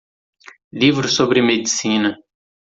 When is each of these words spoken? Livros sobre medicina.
Livros 0.73 1.13
sobre 1.13 1.43
medicina. 1.43 2.17